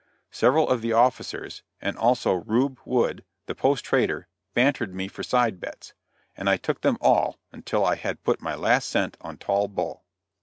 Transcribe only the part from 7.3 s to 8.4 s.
until I had put